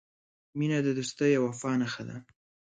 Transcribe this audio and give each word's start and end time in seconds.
•مینه 0.57 0.79
د 0.83 0.87
دوستۍ 0.97 1.31
او 1.37 1.43
وفا 1.49 1.71
نښه 1.81 2.03
ده. 2.09 2.17